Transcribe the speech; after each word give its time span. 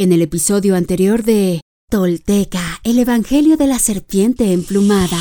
En 0.00 0.12
el 0.12 0.22
episodio 0.22 0.76
anterior 0.76 1.24
de 1.24 1.60
Tolteca, 1.90 2.80
el 2.84 2.98
Evangelio 2.98 3.58
de 3.58 3.66
la 3.66 3.78
Serpiente 3.78 4.54
Emplumada. 4.54 5.18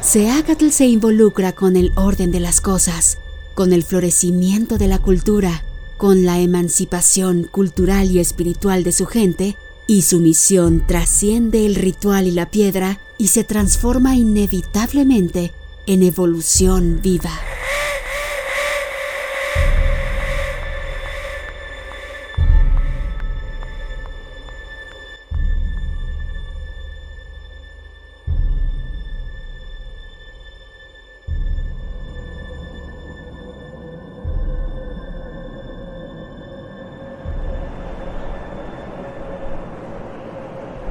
Seacatl 0.00 0.70
se 0.70 0.86
involucra 0.86 1.52
con 1.52 1.76
el 1.76 1.92
orden 1.96 2.30
de 2.30 2.40
las 2.40 2.62
cosas, 2.62 3.18
con 3.54 3.74
el 3.74 3.82
florecimiento 3.82 4.78
de 4.78 4.88
la 4.88 5.00
cultura, 5.00 5.64
con 5.98 6.24
la 6.24 6.40
emancipación 6.40 7.44
cultural 7.44 8.10
y 8.10 8.20
espiritual 8.20 8.82
de 8.82 8.92
su 8.92 9.04
gente, 9.04 9.54
y 9.86 10.00
su 10.00 10.20
misión 10.20 10.86
trasciende 10.86 11.66
el 11.66 11.74
ritual 11.74 12.26
y 12.26 12.30
la 12.30 12.50
piedra 12.50 13.00
y 13.18 13.28
se 13.28 13.44
transforma 13.44 14.16
inevitablemente 14.16 15.52
en 15.84 16.04
evolución 16.04 17.00
viva. 17.02 17.38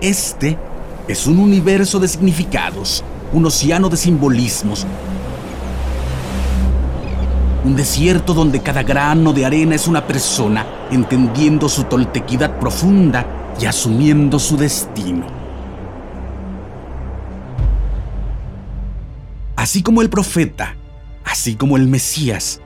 Este 0.02 0.58
es 1.08 1.26
un 1.26 1.40
universo 1.40 2.00
de 2.00 2.08
significados, 2.08 3.04
un 3.34 3.48
océano 3.48 3.90
de 3.90 3.98
simbolismos, 3.98 4.86
un 7.66 7.76
desierto 7.76 8.36
donde 8.36 8.62
cada 8.62 8.84
grano 8.84 9.34
de 9.34 9.46
arena 9.46 9.74
es 9.74 9.88
una 9.88 10.06
persona 10.06 10.68
entendiendo 10.92 11.68
su 11.68 11.86
toltequidad 11.86 12.60
profunda 12.60 13.26
y 13.60 13.66
asumiendo 13.66 14.38
su 14.38 14.56
destino. 14.56 15.26
Así 19.56 19.82
como 19.82 20.04
el 20.04 20.10
profeta, 20.12 20.76
así 21.26 21.56
como 21.56 21.76
el 21.76 21.88
Mesías, 21.88 22.62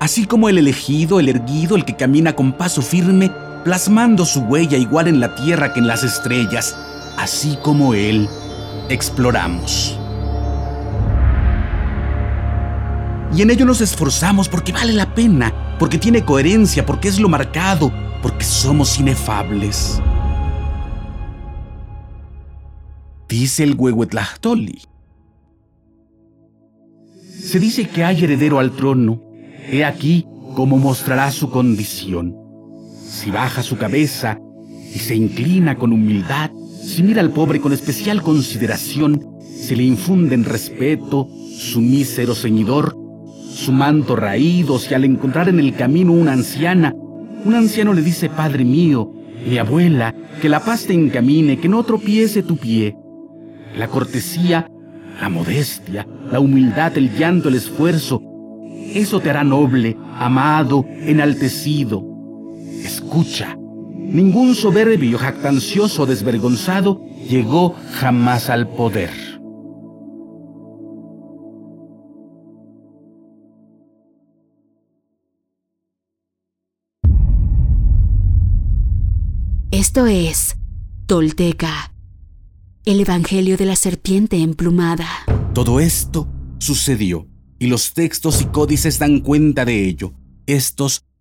así 0.00 0.26
como 0.26 0.50
el 0.50 0.58
elegido, 0.58 1.18
el 1.18 1.30
erguido, 1.30 1.76
el 1.76 1.86
que 1.86 1.96
camina 1.96 2.36
con 2.36 2.52
paso 2.52 2.82
firme, 2.82 3.30
plasmando 3.64 4.26
su 4.26 4.40
huella 4.40 4.76
igual 4.76 5.08
en 5.08 5.20
la 5.20 5.34
tierra 5.34 5.72
que 5.72 5.80
en 5.80 5.86
las 5.86 6.04
estrellas, 6.04 6.76
así 7.16 7.58
como 7.62 7.94
Él, 7.94 8.28
exploramos. 8.90 9.98
Y 13.34 13.42
en 13.42 13.50
ello 13.50 13.64
nos 13.64 13.80
esforzamos 13.80 14.48
porque 14.48 14.72
vale 14.72 14.92
la 14.92 15.12
pena, 15.14 15.76
porque 15.78 15.98
tiene 15.98 16.24
coherencia, 16.24 16.86
porque 16.86 17.08
es 17.08 17.18
lo 17.18 17.28
marcado, 17.28 17.90
porque 18.22 18.44
somos 18.44 19.00
inefables. 19.00 20.00
Dice 23.28 23.64
el 23.64 23.74
Huehuetlachtoli. 23.74 24.82
Se 27.40 27.58
dice 27.58 27.88
que 27.88 28.04
hay 28.04 28.22
heredero 28.22 28.58
al 28.58 28.70
trono. 28.70 29.20
He 29.66 29.84
aquí 29.84 30.26
cómo 30.54 30.78
mostrará 30.78 31.32
su 31.32 31.50
condición. 31.50 32.43
Si 33.14 33.30
baja 33.30 33.62
su 33.62 33.78
cabeza 33.78 34.40
y 34.92 34.98
se 34.98 35.14
inclina 35.14 35.76
con 35.76 35.92
humildad, 35.92 36.50
si 36.82 37.04
mira 37.04 37.20
al 37.20 37.30
pobre 37.30 37.60
con 37.60 37.72
especial 37.72 38.20
consideración, 38.22 39.24
se 39.56 39.76
le 39.76 39.84
infunden 39.84 40.44
respeto, 40.44 41.28
su 41.56 41.80
mísero 41.80 42.34
ceñidor, 42.34 42.96
su 43.52 43.70
manto 43.70 44.16
raído, 44.16 44.80
si 44.80 44.94
al 44.94 45.04
encontrar 45.04 45.48
en 45.48 45.60
el 45.60 45.76
camino 45.76 46.12
una 46.12 46.32
anciana, 46.32 46.92
un 47.44 47.54
anciano 47.54 47.94
le 47.94 48.02
dice, 48.02 48.28
Padre 48.30 48.64
mío, 48.64 49.12
mi 49.48 49.58
abuela, 49.58 50.12
que 50.42 50.48
la 50.48 50.58
paz 50.58 50.86
te 50.86 50.94
encamine, 50.94 51.60
que 51.60 51.68
no 51.68 51.84
tropiece 51.84 52.42
tu 52.42 52.56
pie. 52.56 52.96
La 53.78 53.86
cortesía, 53.86 54.68
la 55.20 55.28
modestia, 55.28 56.04
la 56.32 56.40
humildad, 56.40 56.98
el 56.98 57.16
llanto, 57.16 57.48
el 57.48 57.54
esfuerzo, 57.54 58.20
eso 58.92 59.20
te 59.20 59.30
hará 59.30 59.44
noble, 59.44 59.96
amado, 60.18 60.84
enaltecido. 60.88 62.13
Escucha, 62.84 63.56
Ningún 64.14 64.54
soberbio, 64.54 65.18
jactancioso, 65.18 66.04
desvergonzado 66.04 67.00
llegó 67.28 67.74
jamás 67.94 68.50
al 68.50 68.68
poder. 68.68 69.10
Esto 79.70 80.06
es 80.06 80.54
Tolteca, 81.06 81.92
el 82.84 83.00
Evangelio 83.00 83.56
de 83.56 83.64
la 83.64 83.74
Serpiente 83.74 84.36
Emplumada. 84.36 85.08
Todo 85.54 85.80
esto 85.80 86.28
sucedió 86.58 87.26
y 87.58 87.66
los 87.66 87.94
textos 87.94 88.42
y 88.42 88.44
códices 88.44 88.98
dan 88.98 89.20
cuenta 89.20 89.64
de 89.64 89.88
ello. 89.88 90.12
Estos 90.46 91.04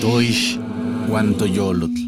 Toish 0.00 0.58
yolotl. 1.46 2.00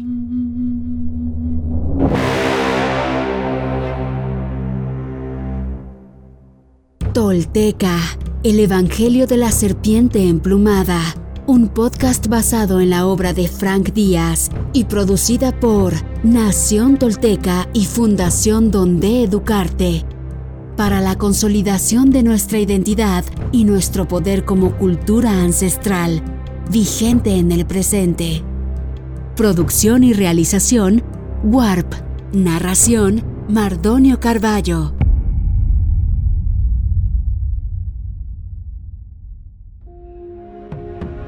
Tolteca, 7.13 7.99
el 8.43 8.59
Evangelio 8.59 9.27
de 9.27 9.37
la 9.37 9.49
Serpiente 9.49 10.27
Emplumada, 10.27 10.99
un 11.47 11.69
podcast 11.69 12.27
basado 12.27 12.81
en 12.81 12.89
la 12.89 13.05
obra 13.05 13.31
de 13.31 13.47
Frank 13.47 13.93
Díaz 13.93 14.49
y 14.73 14.83
producida 14.83 15.57
por 15.57 15.93
Nación 16.25 16.97
Tolteca 16.97 17.69
y 17.71 17.85
Fundación 17.85 18.71
Donde 18.71 19.23
Educarte, 19.23 20.03
para 20.75 21.01
la 21.01 21.17
consolidación 21.17 22.09
de 22.09 22.23
nuestra 22.23 22.59
identidad 22.59 23.23
y 23.51 23.65
nuestro 23.65 24.07
poder 24.07 24.45
como 24.45 24.77
cultura 24.77 25.41
ancestral, 25.41 26.23
vigente 26.71 27.35
en 27.35 27.51
el 27.51 27.65
presente. 27.65 28.43
Producción 29.35 30.03
y 30.03 30.13
realización, 30.13 31.03
Warp. 31.43 31.93
Narración, 32.33 33.23
Mardonio 33.47 34.19
Carballo. 34.19 34.95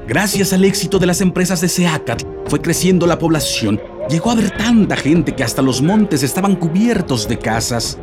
Gracias 0.08 0.52
al 0.52 0.64
éxito 0.64 0.98
de 0.98 1.06
las 1.06 1.20
empresas 1.20 1.60
de 1.60 1.68
Seacat, 1.68 2.22
fue 2.46 2.60
creciendo 2.60 3.06
la 3.06 3.18
población. 3.18 3.80
Llegó 4.08 4.30
a 4.30 4.34
haber 4.34 4.56
tanta 4.56 4.96
gente 4.96 5.34
que 5.34 5.42
hasta 5.42 5.62
los 5.62 5.82
montes 5.82 6.22
estaban 6.22 6.54
cubiertos 6.54 7.28
de 7.28 7.38
casas. 7.38 7.98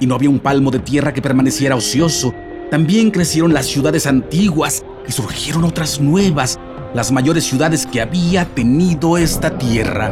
Y 0.00 0.06
no 0.06 0.14
había 0.14 0.30
un 0.30 0.40
palmo 0.40 0.70
de 0.70 0.80
tierra 0.80 1.14
que 1.14 1.22
permaneciera 1.22 1.76
ocioso. 1.76 2.34
También 2.70 3.10
crecieron 3.10 3.52
las 3.52 3.66
ciudades 3.66 4.06
antiguas 4.06 4.84
y 5.06 5.12
surgieron 5.12 5.64
otras 5.64 6.00
nuevas, 6.00 6.58
las 6.94 7.12
mayores 7.12 7.44
ciudades 7.44 7.86
que 7.86 8.00
había 8.00 8.44
tenido 8.46 9.18
esta 9.18 9.56
tierra. 9.58 10.10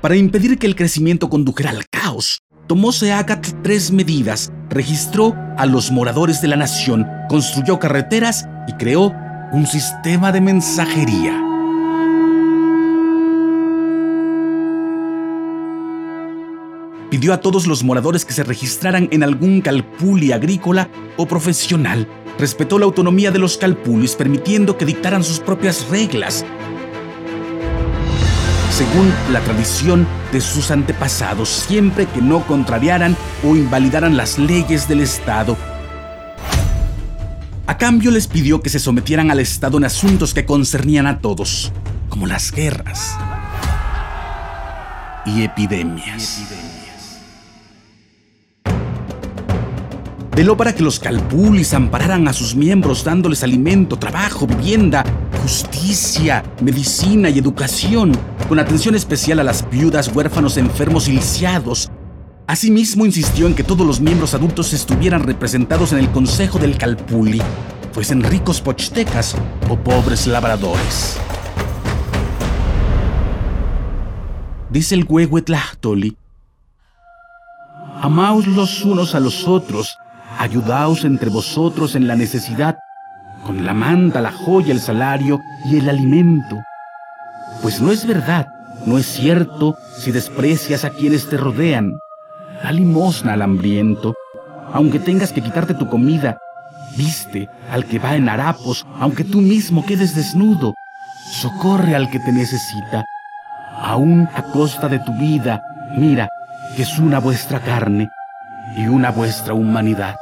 Para 0.00 0.16
impedir 0.16 0.58
que 0.58 0.66
el 0.66 0.74
crecimiento 0.74 1.28
condujera 1.28 1.70
al 1.70 1.86
caos, 1.88 2.40
tomó 2.66 2.92
Seacat 2.92 3.46
tres 3.62 3.92
medidas 3.92 4.50
registró 4.70 5.34
a 5.56 5.66
los 5.66 5.90
moradores 5.90 6.40
de 6.40 6.48
la 6.48 6.56
nación, 6.56 7.06
construyó 7.28 7.78
carreteras 7.78 8.46
y 8.66 8.72
creó 8.74 9.12
un 9.52 9.66
sistema 9.66 10.32
de 10.32 10.40
mensajería. 10.40 11.47
Pidió 17.10 17.32
a 17.32 17.40
todos 17.40 17.66
los 17.66 17.84
moradores 17.84 18.24
que 18.24 18.32
se 18.32 18.44
registraran 18.44 19.08
en 19.12 19.22
algún 19.22 19.60
calpuli 19.60 20.32
agrícola 20.32 20.90
o 21.16 21.26
profesional. 21.26 22.06
Respetó 22.38 22.78
la 22.78 22.84
autonomía 22.84 23.30
de 23.30 23.38
los 23.38 23.56
calpulis, 23.56 24.14
permitiendo 24.14 24.76
que 24.76 24.84
dictaran 24.84 25.24
sus 25.24 25.40
propias 25.40 25.88
reglas 25.88 26.44
según 28.78 29.12
la 29.32 29.40
tradición 29.40 30.06
de 30.30 30.40
sus 30.40 30.70
antepasados, 30.70 31.48
siempre 31.48 32.06
que 32.06 32.22
no 32.22 32.46
contrariaran 32.46 33.16
o 33.42 33.56
invalidaran 33.56 34.16
las 34.16 34.38
leyes 34.38 34.86
del 34.86 35.00
Estado. 35.00 35.56
A 37.66 37.76
cambio 37.76 38.12
les 38.12 38.28
pidió 38.28 38.60
que 38.60 38.70
se 38.70 38.78
sometieran 38.78 39.32
al 39.32 39.40
Estado 39.40 39.78
en 39.78 39.84
asuntos 39.84 40.32
que 40.32 40.46
concernían 40.46 41.08
a 41.08 41.18
todos, 41.18 41.72
como 42.08 42.28
las 42.28 42.52
guerras 42.52 43.16
y 45.26 45.42
epidemias. 45.42 46.87
Veló 50.38 50.56
para 50.56 50.72
que 50.72 50.84
los 50.84 51.00
calpulis 51.00 51.74
ampararan 51.74 52.28
a 52.28 52.32
sus 52.32 52.54
miembros 52.54 53.02
dándoles 53.02 53.42
alimento, 53.42 53.98
trabajo, 53.98 54.46
vivienda, 54.46 55.04
justicia, 55.42 56.44
medicina 56.62 57.28
y 57.28 57.40
educación, 57.40 58.12
con 58.48 58.60
atención 58.60 58.94
especial 58.94 59.40
a 59.40 59.42
las 59.42 59.68
viudas, 59.68 60.14
huérfanos, 60.14 60.56
enfermos 60.56 61.08
y 61.08 61.14
lisiados, 61.14 61.90
Asimismo, 62.46 63.04
insistió 63.04 63.48
en 63.48 63.54
que 63.54 63.64
todos 63.64 63.84
los 63.84 64.00
miembros 64.00 64.32
adultos 64.32 64.72
estuvieran 64.72 65.24
representados 65.24 65.92
en 65.92 65.98
el 65.98 66.08
Consejo 66.12 66.60
del 66.60 66.78
Calpuli, 66.78 67.42
fuesen 67.90 68.22
ricos 68.22 68.60
pochtecas 68.60 69.34
o 69.68 69.76
pobres 69.76 70.28
labradores. 70.28 71.18
Dice 74.70 74.94
el 74.94 75.04
Huehuetlachtoli, 75.04 76.16
Amaos 78.00 78.46
los 78.46 78.84
unos 78.84 79.16
a 79.16 79.20
los 79.20 79.48
otros, 79.48 79.98
ayudaos 80.38 81.04
entre 81.04 81.30
vosotros 81.30 81.94
en 81.94 82.06
la 82.06 82.16
necesidad, 82.16 82.78
con 83.44 83.64
la 83.64 83.74
manta, 83.74 84.20
la 84.20 84.32
joya, 84.32 84.72
el 84.72 84.80
salario 84.80 85.40
y 85.64 85.78
el 85.78 85.88
alimento. 85.88 86.62
Pues 87.62 87.80
no 87.80 87.92
es 87.92 88.06
verdad, 88.06 88.46
no 88.86 88.98
es 88.98 89.06
cierto 89.06 89.76
si 89.98 90.12
desprecias 90.12 90.84
a 90.84 90.90
quienes 90.90 91.28
te 91.28 91.36
rodean 91.36 91.92
Da 92.62 92.72
limosna 92.72 93.34
al 93.34 93.42
hambriento, 93.42 94.14
aunque 94.72 94.98
tengas 94.98 95.32
que 95.32 95.42
quitarte 95.42 95.74
tu 95.74 95.88
comida. 95.88 96.38
Viste 96.96 97.48
al 97.70 97.84
que 97.84 97.98
va 97.98 98.16
en 98.16 98.28
harapos, 98.28 98.84
aunque 98.98 99.22
tú 99.22 99.40
mismo 99.40 99.86
quedes 99.86 100.16
desnudo. 100.16 100.74
Socorre 101.40 101.94
al 101.94 102.10
que 102.10 102.18
te 102.18 102.32
necesita. 102.32 103.04
Aún 103.80 104.28
a 104.34 104.42
costa 104.42 104.88
de 104.88 104.98
tu 104.98 105.12
vida, 105.12 105.62
mira 105.96 106.28
que 106.74 106.82
es 106.82 106.98
una 106.98 107.20
vuestra 107.20 107.60
carne 107.60 108.10
y 108.76 108.88
una 108.88 109.12
vuestra 109.12 109.54
humanidad. 109.54 110.16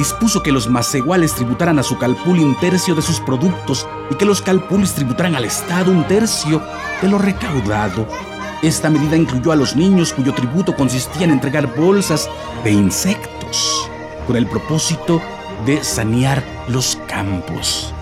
Dispuso 0.00 0.42
que 0.42 0.50
los 0.50 0.66
maceguales 0.66 1.34
tributaran 1.34 1.78
a 1.78 1.82
su 1.82 1.98
calpuli 1.98 2.42
un 2.42 2.58
tercio 2.58 2.94
de 2.94 3.02
sus 3.02 3.20
productos 3.20 3.86
y 4.10 4.14
que 4.14 4.24
los 4.24 4.40
calpulis 4.40 4.94
tributaran 4.94 5.34
al 5.34 5.44
Estado 5.44 5.92
un 5.92 6.06
tercio 6.06 6.62
de 7.02 7.08
lo 7.10 7.18
recaudado. 7.18 8.06
Esta 8.62 8.88
medida 8.88 9.14
incluyó 9.14 9.52
a 9.52 9.56
los 9.56 9.76
niños 9.76 10.14
cuyo 10.14 10.32
tributo 10.32 10.74
consistía 10.74 11.24
en 11.24 11.32
entregar 11.32 11.76
bolsas 11.76 12.30
de 12.64 12.70
insectos, 12.70 13.90
con 14.26 14.36
el 14.36 14.46
propósito 14.46 15.20
de 15.66 15.84
sanear 15.84 16.42
los 16.66 16.96
campos. 17.06 17.92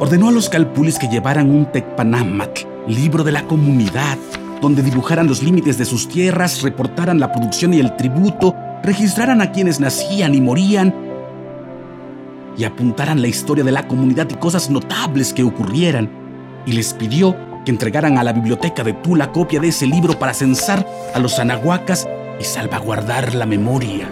Ordenó 0.00 0.30
a 0.30 0.32
los 0.32 0.48
calpulis 0.48 0.98
que 0.98 1.06
llevaran 1.06 1.50
un 1.50 1.70
tecpanamat, 1.70 2.58
libro 2.88 3.22
de 3.22 3.30
la 3.30 3.44
comunidad, 3.44 4.18
donde 4.60 4.82
dibujaran 4.82 5.26
los 5.26 5.42
límites 5.42 5.78
de 5.78 5.84
sus 5.84 6.08
tierras, 6.08 6.62
reportaran 6.62 7.20
la 7.20 7.32
producción 7.32 7.74
y 7.74 7.80
el 7.80 7.96
tributo, 7.96 8.54
registraran 8.82 9.40
a 9.40 9.52
quienes 9.52 9.80
nacían 9.80 10.34
y 10.34 10.40
morían 10.40 10.94
y 12.56 12.64
apuntaran 12.64 13.22
la 13.22 13.28
historia 13.28 13.62
de 13.62 13.72
la 13.72 13.86
comunidad 13.86 14.28
y 14.30 14.34
cosas 14.34 14.68
notables 14.68 15.32
que 15.32 15.44
ocurrieran. 15.44 16.10
Y 16.66 16.72
les 16.72 16.92
pidió 16.92 17.36
que 17.64 17.70
entregaran 17.70 18.18
a 18.18 18.24
la 18.24 18.32
biblioteca 18.32 18.82
de 18.82 18.94
Tula 18.94 19.30
copia 19.30 19.60
de 19.60 19.68
ese 19.68 19.86
libro 19.86 20.18
para 20.18 20.34
censar 20.34 20.84
a 21.14 21.18
los 21.20 21.38
anahuacas 21.38 22.08
y 22.40 22.44
salvaguardar 22.44 23.34
la 23.34 23.46
memoria. 23.46 24.08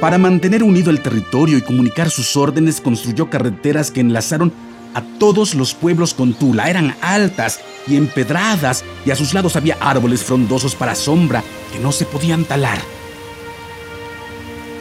Para 0.00 0.18
mantener 0.18 0.64
unido 0.64 0.90
el 0.90 1.00
territorio 1.00 1.56
y 1.56 1.62
comunicar 1.62 2.10
sus 2.10 2.36
órdenes, 2.36 2.80
construyó 2.80 3.30
carreteras 3.30 3.90
que 3.90 4.00
enlazaron 4.00 4.52
a 4.94 5.02
todos 5.18 5.54
los 5.54 5.74
pueblos 5.74 6.14
con 6.14 6.34
Tula. 6.34 6.68
Eran 6.68 6.96
altas 7.00 7.60
y 7.86 7.96
empedradas 7.96 8.84
y 9.04 9.10
a 9.10 9.16
sus 9.16 9.34
lados 9.34 9.56
había 9.56 9.76
árboles 9.80 10.22
frondosos 10.22 10.74
para 10.74 10.94
sombra 10.94 11.42
que 11.72 11.78
no 11.78 11.92
se 11.92 12.04
podían 12.04 12.44
talar. 12.44 12.78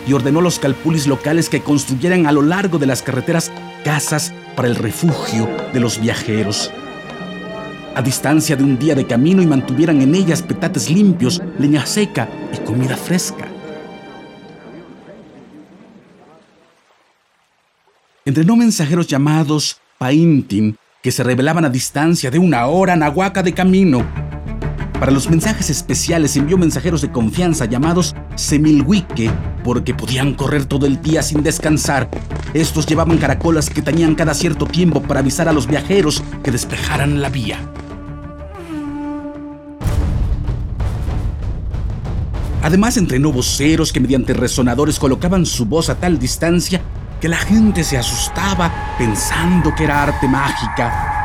Y 0.07 0.13
ordenó 0.13 0.39
a 0.39 0.43
los 0.43 0.59
calpulis 0.59 1.07
locales 1.07 1.49
que 1.49 1.61
construyeran 1.61 2.25
a 2.25 2.31
lo 2.31 2.41
largo 2.41 2.79
de 2.79 2.87
las 2.87 3.01
carreteras 3.01 3.51
casas 3.83 4.33
para 4.55 4.67
el 4.67 4.75
refugio 4.75 5.47
de 5.73 5.79
los 5.79 5.99
viajeros. 5.99 6.71
A 7.93 8.01
distancia 8.01 8.55
de 8.55 8.63
un 8.63 8.79
día 8.79 8.95
de 8.95 9.05
camino 9.05 9.41
y 9.41 9.45
mantuvieran 9.45 10.01
en 10.01 10.15
ellas 10.15 10.41
petates 10.41 10.89
limpios, 10.89 11.41
leña 11.59 11.85
seca 11.85 12.29
y 12.53 12.57
comida 12.65 12.95
fresca. 12.95 13.47
Entrenó 18.23 18.55
mensajeros 18.55 19.07
llamados 19.07 19.80
Que 21.03 21.11
se 21.11 21.23
revelaban 21.23 21.63
a 21.63 21.69
distancia 21.69 22.31
de 22.31 22.39
una 22.39 22.65
hora 22.65 22.95
nahuaca 22.95 23.43
de 23.43 23.53
camino. 23.53 24.03
Para 24.99 25.11
los 25.11 25.29
mensajes 25.29 25.69
especiales 25.69 26.35
envió 26.35 26.57
mensajeros 26.57 27.03
de 27.03 27.11
confianza 27.11 27.65
llamados 27.65 28.15
Semilhuique, 28.33 29.29
porque 29.63 29.93
podían 29.93 30.33
correr 30.33 30.65
todo 30.65 30.87
el 30.87 31.03
día 31.03 31.21
sin 31.21 31.43
descansar. 31.43 32.09
Estos 32.55 32.87
llevaban 32.87 33.19
caracolas 33.19 33.69
que 33.69 33.83
tañían 33.83 34.15
cada 34.15 34.33
cierto 34.33 34.65
tiempo 34.65 35.03
para 35.03 35.19
avisar 35.19 35.47
a 35.47 35.53
los 35.53 35.67
viajeros 35.67 36.23
que 36.43 36.49
despejaran 36.49 37.21
la 37.21 37.29
vía. 37.29 37.59
Además 42.63 42.97
entrenó 42.97 43.31
voceros 43.31 43.93
que 43.93 43.99
mediante 43.99 44.33
resonadores 44.33 44.97
colocaban 44.97 45.45
su 45.45 45.65
voz 45.67 45.91
a 45.91 45.99
tal 45.99 46.17
distancia 46.17 46.81
que 47.21 47.29
la 47.29 47.37
gente 47.37 47.83
se 47.83 47.97
asustaba 47.99 48.95
pensando 48.97 49.73
que 49.75 49.83
era 49.83 50.01
arte 50.01 50.27
mágica. 50.27 51.19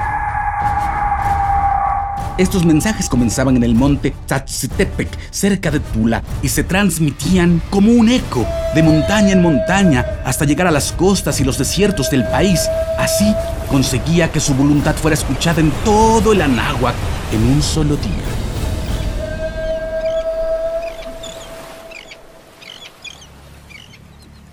Estos 2.37 2.67
mensajes 2.67 3.09
comenzaban 3.09 3.57
en 3.57 3.65
el 3.65 3.75
monte 3.75 4.15
Tzatzitepec, 4.27 5.09
cerca 5.31 5.71
de 5.71 5.81
Tula, 5.81 6.23
y 6.43 6.51
se 6.51 6.65
transmitían 6.65 7.63
como 7.71 7.93
un 7.93 8.11
eco 8.11 8.47
de 8.75 8.83
montaña 8.83 9.33
en 9.33 9.41
montaña 9.41 10.05
hasta 10.23 10.45
llegar 10.45 10.67
a 10.67 10.71
las 10.71 10.93
costas 10.93 11.41
y 11.41 11.45
los 11.45 11.57
desiertos 11.57 12.11
del 12.11 12.25
país. 12.25 12.69
Así 12.99 13.35
conseguía 13.71 14.31
que 14.31 14.41
su 14.41 14.55
voluntad 14.55 14.95
fuera 14.97 15.15
escuchada 15.15 15.63
en 15.63 15.71
todo 15.83 16.35
el 16.35 16.43
Anáhuac 16.43 16.95
en 17.33 17.43
un 17.43 17.63
solo 17.63 17.97
día. 17.97 18.36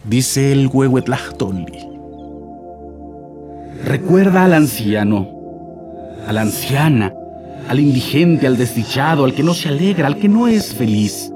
Dice 0.04 0.52
el 0.52 0.68
Huehuetlachtoli. 0.68 1.90
Recuerda 3.86 4.46
al 4.46 4.54
anciano, 4.54 5.30
a 6.28 6.34
la 6.34 6.42
anciana, 6.42 7.14
al 7.70 7.80
indigente, 7.80 8.48
al 8.48 8.58
desdichado, 8.58 9.24
al 9.26 9.34
que 9.34 9.44
no 9.44 9.54
se 9.54 9.70
alegra, 9.70 10.08
al 10.08 10.18
que 10.18 10.28
no 10.28 10.48
es 10.48 10.74
feliz, 10.74 11.32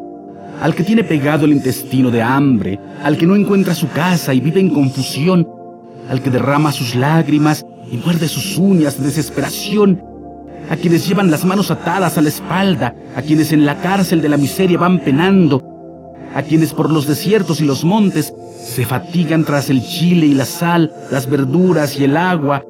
al 0.61 0.75
que 0.75 0.83
tiene 0.83 1.03
pegado 1.03 1.45
el 1.45 1.53
intestino 1.53 2.11
de 2.11 2.21
hambre, 2.21 2.79
al 3.03 3.17
que 3.17 3.25
no 3.25 3.35
encuentra 3.35 3.73
su 3.73 3.89
casa 3.89 4.33
y 4.33 4.39
vive 4.39 4.59
en 4.59 4.69
confusión, 4.69 5.47
al 6.09 6.21
que 6.21 6.29
derrama 6.29 6.71
sus 6.71 6.95
lágrimas 6.95 7.65
y 7.91 7.97
muerde 7.97 8.27
sus 8.27 8.57
uñas 8.57 8.97
de 8.97 9.05
desesperación, 9.05 10.01
a 10.69 10.75
quienes 10.75 11.07
llevan 11.07 11.31
las 11.31 11.45
manos 11.45 11.71
atadas 11.71 12.17
a 12.17 12.21
la 12.21 12.29
espalda, 12.29 12.93
a 13.15 13.21
quienes 13.21 13.53
en 13.53 13.65
la 13.65 13.75
cárcel 13.81 14.21
de 14.21 14.29
la 14.29 14.35
miseria 14.35 14.77
van 14.77 14.99
penando, 14.99 15.63
a 16.35 16.43
quienes 16.43 16.73
por 16.73 16.91
los 16.91 17.07
desiertos 17.07 17.61
y 17.61 17.65
los 17.65 17.85
montes 17.85 18.33
se 18.67 18.85
fatigan 18.85 19.45
tras 19.45 19.69
el 19.69 19.81
chile 19.81 20.27
y 20.27 20.33
la 20.33 20.45
sal, 20.45 20.93
las 21.09 21.29
verduras 21.29 21.97
y 21.99 22.03
el 22.03 22.17
agua, 22.17 22.63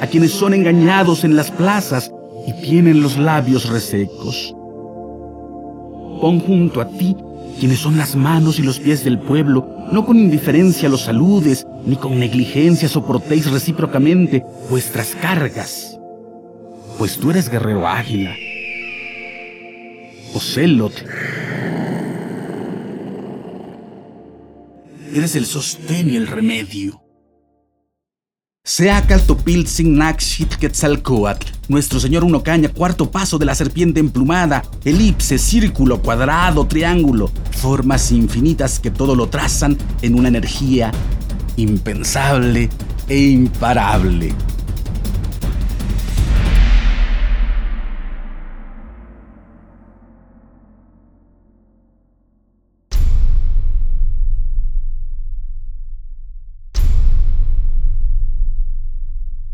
a 0.00 0.06
quienes 0.06 0.32
son 0.32 0.54
engañados 0.54 1.22
en 1.22 1.36
las 1.36 1.50
plazas 1.50 2.10
y 2.46 2.52
tienen 2.62 3.02
los 3.02 3.18
labios 3.18 3.68
resecos. 3.68 4.54
Pon 6.20 6.40
junto 6.40 6.80
a 6.80 6.88
ti 6.88 7.16
quienes 7.60 7.78
son 7.78 7.96
las 7.96 8.16
manos 8.16 8.58
y 8.58 8.62
los 8.62 8.80
pies 8.80 9.04
del 9.04 9.18
pueblo, 9.18 9.68
no 9.92 10.04
con 10.04 10.18
indiferencia 10.18 10.88
los 10.88 11.02
saludes, 11.02 11.66
ni 11.86 11.96
con 11.96 12.18
negligencia 12.18 12.88
soportéis 12.88 13.50
recíprocamente 13.50 14.44
vuestras 14.70 15.14
cargas, 15.14 15.98
pues 16.98 17.16
tú 17.18 17.30
eres 17.30 17.48
guerrero 17.48 17.86
águila. 17.86 18.34
Ocelot, 20.34 20.92
Eres 25.14 25.36
el 25.36 25.46
sostén 25.46 26.10
y 26.10 26.16
el 26.16 26.26
remedio. 26.26 27.00
Sea 28.64 29.06
Caltopiltzin 29.06 29.96
Nakshit 29.96 30.56
Quetzalcoatl, 30.56 31.46
nuestro 31.68 32.00
señor 32.00 32.24
Unocaña, 32.24 32.68
cuarto 32.70 33.12
paso 33.12 33.38
de 33.38 33.44
la 33.44 33.54
serpiente 33.54 34.00
emplumada, 34.00 34.64
elipse, 34.84 35.38
círculo, 35.38 36.02
cuadrado, 36.02 36.66
triángulo, 36.66 37.30
formas 37.52 38.10
infinitas 38.10 38.80
que 38.80 38.90
todo 38.90 39.14
lo 39.14 39.28
trazan 39.28 39.78
en 40.02 40.16
una 40.16 40.26
energía 40.26 40.90
impensable 41.54 42.68
e 43.08 43.16
imparable. 43.16 44.34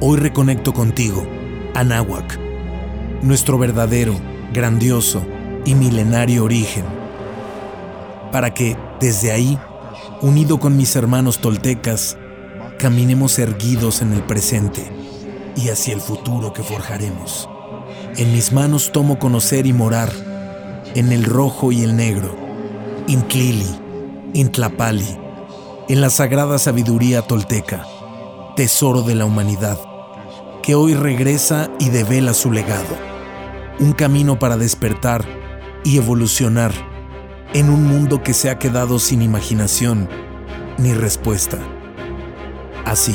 Hoy 0.00 0.18
reconecto 0.18 0.74
contigo, 0.74 1.24
Anáhuac, 1.74 2.38
nuestro 3.22 3.58
verdadero, 3.58 4.16
grandioso 4.52 5.24
y 5.64 5.76
milenario 5.76 6.44
origen, 6.44 6.84
para 8.32 8.52
que, 8.52 8.76
desde 9.00 9.30
ahí, 9.30 9.56
unido 10.20 10.58
con 10.58 10.76
mis 10.76 10.96
hermanos 10.96 11.38
toltecas, 11.38 12.18
caminemos 12.76 13.38
erguidos 13.38 14.02
en 14.02 14.12
el 14.12 14.22
presente 14.24 14.84
y 15.56 15.68
hacia 15.68 15.94
el 15.94 16.00
futuro 16.00 16.52
que 16.52 16.64
forjaremos. 16.64 17.48
En 18.16 18.32
mis 18.32 18.52
manos 18.52 18.90
tomo 18.90 19.20
conocer 19.20 19.64
y 19.64 19.72
morar 19.72 20.10
en 20.96 21.12
el 21.12 21.24
rojo 21.24 21.70
y 21.70 21.82
el 21.82 21.96
negro, 21.96 22.36
Intlili, 23.06 23.80
Intlapali, 24.34 25.18
en 25.88 26.00
la 26.00 26.10
sagrada 26.10 26.58
sabiduría 26.58 27.22
tolteca, 27.22 27.86
tesoro 28.56 29.02
de 29.02 29.16
la 29.16 29.24
humanidad 29.24 29.78
que 30.62 30.74
hoy 30.74 30.94
regresa 30.94 31.70
y 31.78 31.90
devela 31.90 32.32
su 32.32 32.52
legado. 32.52 32.96
Un 33.80 33.92
camino 33.92 34.38
para 34.38 34.56
despertar 34.56 35.24
y 35.82 35.98
evolucionar 35.98 36.72
en 37.52 37.68
un 37.68 37.84
mundo 37.84 38.22
que 38.22 38.32
se 38.32 38.48
ha 38.48 38.58
quedado 38.58 38.98
sin 38.98 39.22
imaginación 39.22 40.08
ni 40.78 40.94
respuesta. 40.94 41.58
Así, 42.86 43.14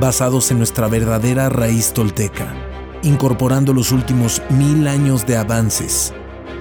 basados 0.00 0.50
en 0.50 0.58
nuestra 0.58 0.88
verdadera 0.88 1.50
raíz 1.50 1.92
tolteca, 1.92 2.52
incorporando 3.02 3.72
los 3.72 3.92
últimos 3.92 4.42
mil 4.48 4.88
años 4.88 5.26
de 5.26 5.36
avances 5.36 6.14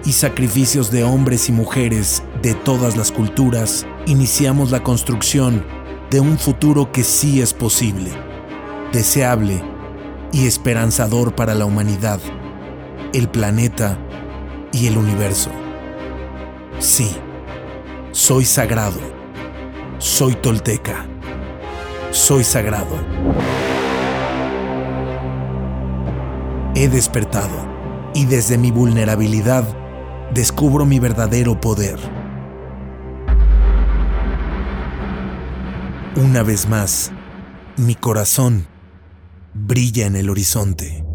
y 0.05 0.11
sacrificios 0.11 0.91
de 0.91 1.03
hombres 1.03 1.49
y 1.49 1.51
mujeres 1.51 2.23
de 2.41 2.53
todas 2.53 2.95
las 2.95 3.11
culturas, 3.11 3.87
iniciamos 4.05 4.69
la 4.69 4.83
construcción 4.83 5.78
de 6.09 6.19
un 6.19 6.39
futuro 6.39 6.91
que 6.91 7.03
sí 7.03 7.41
es 7.41 7.53
posible, 7.53 8.11
deseable 8.91 9.61
y 10.31 10.47
esperanzador 10.47 11.35
para 11.35 11.53
la 11.53 11.65
humanidad, 11.65 12.19
el 13.13 13.29
planeta 13.29 13.97
y 14.71 14.87
el 14.87 14.97
universo. 14.97 15.51
Sí, 16.79 17.15
soy 18.11 18.45
sagrado, 18.45 18.99
soy 19.99 20.33
tolteca, 20.33 21.05
soy 22.09 22.43
sagrado. 22.43 22.95
He 26.73 26.87
despertado 26.87 27.67
y 28.15 28.25
desde 28.25 28.57
mi 28.57 28.71
vulnerabilidad 28.71 29.63
descubro 30.33 30.85
mi 30.85 30.99
verdadero 30.99 31.59
poder. 31.59 32.18
Una 36.15 36.41
vez 36.41 36.67
más, 36.67 37.11
mi 37.77 37.93
corazón 37.93 38.65
brilla 39.53 40.07
en 40.07 40.15
el 40.15 40.31
horizonte. 40.31 41.05